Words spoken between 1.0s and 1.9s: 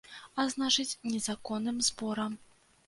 незаконным